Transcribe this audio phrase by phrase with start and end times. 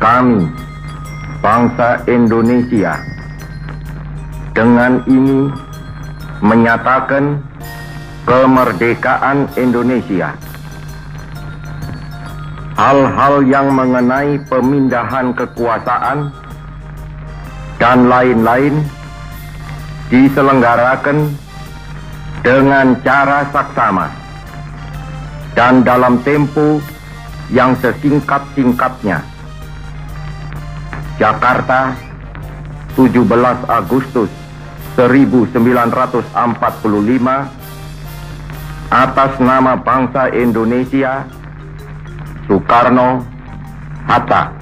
[0.00, 0.48] Kami,
[1.44, 2.96] bangsa Indonesia
[4.56, 5.52] Dengan ini
[6.40, 7.44] menyatakan
[8.24, 10.32] kemerdekaan Indonesia
[12.80, 16.32] Hal-hal yang mengenai pemindahan kekuasaan
[17.76, 18.80] dan lain-lain
[20.08, 21.28] diselenggarakan
[22.40, 24.08] dengan cara saksama
[25.52, 26.80] dan dalam tempo
[27.52, 29.29] yang sesingkat-singkatnya.
[31.20, 31.92] Jakarta,
[32.96, 34.32] 17 Agustus
[35.52, 36.32] 1945
[38.88, 41.28] atas nama bangsa Indonesia
[42.48, 43.20] Soekarno
[44.08, 44.59] Hatta.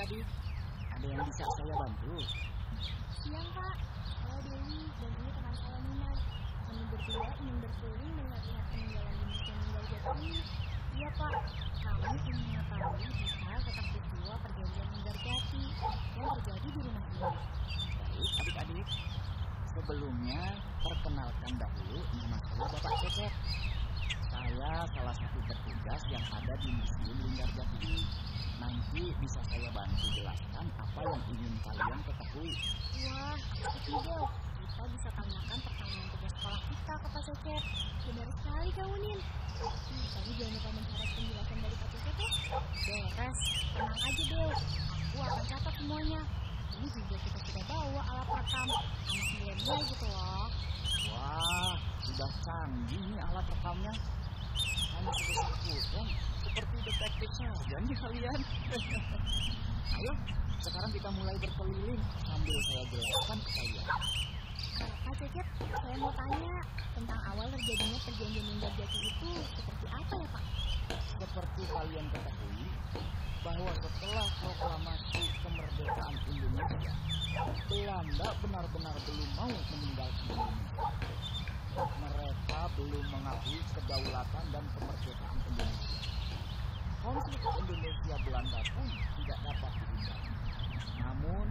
[0.00, 0.26] Adik-adik.
[0.96, 2.16] Ada yang bisa saya bantu?
[3.20, 3.76] Siang Pak,
[4.16, 6.12] saya Dewi dan ini teman saya Nina.
[6.64, 10.40] Kami berdua ingin berkeliling melihat-lihat peninggalan di Museum Linggar Jati ini.
[10.96, 11.34] Iya Pak,
[11.84, 15.64] kami ingin mengetahui detail tentang peristiwa perjanjian Linggar Jati
[16.16, 17.20] yang terjadi di rumah ini.
[18.00, 18.88] Baik adik-adik.
[19.70, 20.42] Sebelumnya
[21.10, 23.32] perkenalkan dahulu nama saya Bapak Cecep.
[24.30, 27.98] Saya salah satu petugas yang ada di Museum Linggar Jati ini.
[28.62, 32.54] Nanti bisa saya bantu jelaskan apa yang ingin kalian ketahui.
[33.10, 34.22] Wah, Del.
[34.54, 37.62] Kita bisa tanyakan pertanyaan tugas sekolah kita ke Pak Cecep.
[38.06, 39.18] Benar sekali kamu Nin.
[39.18, 42.30] Hmm, Tapi jangan lupa mencatat penjelasan dari Pak Cecep ya.
[42.86, 43.40] Beres,
[43.74, 44.50] tenang aja Del.
[45.10, 46.22] Aku akan catat semuanya.
[46.70, 48.68] Ini juga kita sudah bawa alat rekam.
[48.70, 48.84] Anak
[49.34, 50.29] milenial gitu loh.
[51.10, 53.94] Wah, sudah canggih nih alat rekamnya.
[54.94, 56.06] Hanya pulpen,
[56.44, 58.40] seperti detektif saja nih kalian.
[60.00, 60.12] Ayo,
[60.60, 63.86] sekarang kita mulai berkeliling sambil saya jelaskan ke kalian.
[64.80, 66.56] Pak Cecep, saya mau tanya
[66.96, 70.44] tentang awal terjadinya perjanjian Linggar Jati itu seperti apa ya Pak?
[71.20, 72.64] Seperti kalian ketahui,
[73.40, 76.92] bahwa setelah proklamasi kemerdekaan Indonesia,
[78.00, 80.88] Belanda benar-benar belum mau meninggalkan Indonesia.
[82.00, 86.00] Mereka belum mengakui kedaulatan dan kemerdekaan Indonesia.
[87.04, 88.88] Konflik Indonesia Belanda pun
[89.20, 90.32] tidak dapat dihindari.
[90.96, 91.46] Namun,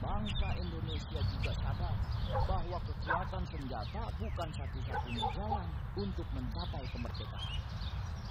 [0.00, 1.94] bangsa Indonesia juga sadar
[2.40, 5.68] bahwa kekuatan senjata bukan satu-satunya jalan
[6.00, 7.56] untuk mencapai kemerdekaan.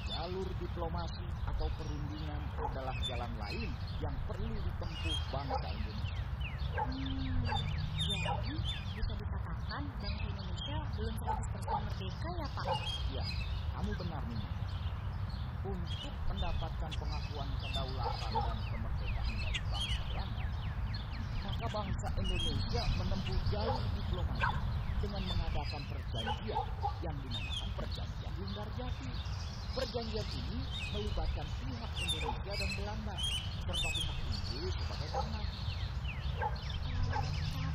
[0.09, 3.69] Jalur diplomasi atau perundingan adalah jalan lain
[4.01, 6.20] yang perlu ditempuh bangsa Indonesia.
[6.71, 8.55] Jadi
[8.95, 12.65] bisa dikatakan bangsa Indonesia belum 100% merdeka ya Pak?
[13.11, 13.25] Ya,
[13.75, 14.39] kamu benar nih.
[15.67, 20.47] Untuk mendapatkan pengakuan kedaulatan dan kemerdekaan dari bangsa Belanda,
[21.43, 24.55] maka bangsa Indonesia menempuh jalur diplomasi
[25.03, 26.61] dengan mengadakan perjanjian
[27.03, 29.11] yang dinamakan Perjanjian Linggar Jati.
[29.75, 30.59] Perjanjian ini
[30.95, 33.15] melibatkan pihak Indonesia dan Belanda
[33.67, 35.45] serta pihak Inggris sebagai tangan.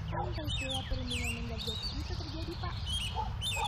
[0.06, 2.76] Kapan peristiwa perundingan Linggar Jati terjadi Pak?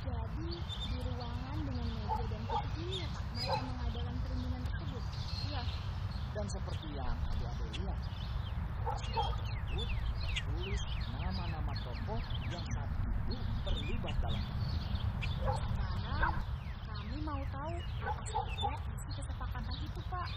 [0.04, 0.52] jadi
[0.92, 5.04] di ruangan dengan meja dan kursi ini ya Pak, mereka mengadakan perundingan tersebut.
[5.48, 5.62] Iya,
[6.36, 8.00] dan seperti yang adik-adik lihat,
[8.82, 10.82] tersebut tertulis
[11.16, 12.22] nama-nama tokoh
[12.52, 14.44] yang saat itu terlibat dalam
[15.42, 16.36] Sekarang
[16.92, 20.28] kami mau tahu apa saja isi kesepakatan itu Pak.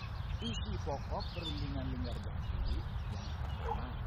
[0.45, 2.79] isi pokok perundingan Linggarjati
[3.11, 4.04] yang pertama.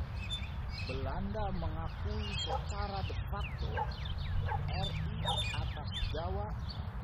[0.88, 3.68] Belanda mengakui secara de facto
[4.72, 5.16] RI
[5.51, 6.48] atas Jawa,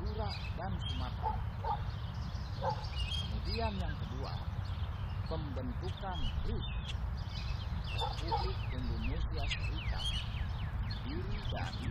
[0.04, 1.32] Madura, dan Sumatera.
[3.20, 4.32] Kemudian yang kedua,
[5.28, 6.68] pembentukan RIS
[8.24, 10.06] Republik Indonesia Serikat
[10.84, 11.88] terdiri dari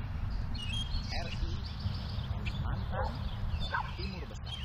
[1.14, 1.54] RI,
[2.34, 3.10] Kalimantan,
[3.98, 4.58] Timur Besar.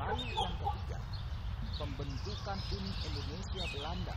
[0.00, 1.00] Lalu yang ketiga,
[1.80, 4.16] pembentukan Uni Indonesia Belanda,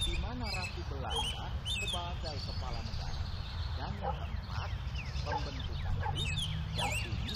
[0.00, 3.22] di mana Ratu Belanda sebagai kepala negara.
[3.76, 4.70] Dan yang keempat,
[5.22, 6.36] pembentukan RIS
[6.72, 7.34] dan Uni